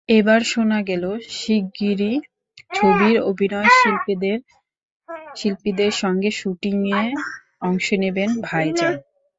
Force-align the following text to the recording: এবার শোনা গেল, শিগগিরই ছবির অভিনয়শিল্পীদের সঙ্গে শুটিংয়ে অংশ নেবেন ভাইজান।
এবার 0.09 0.41
শোনা 0.43 0.79
গেল, 0.81 1.03
শিগগিরই 1.35 2.13
ছবির 2.71 3.15
অভিনয়শিল্পীদের 3.29 4.39
সঙ্গে 6.01 6.29
শুটিংয়ে 6.31 7.01
অংশ 7.61 7.87
নেবেন 8.03 8.29
ভাইজান। 8.47 8.93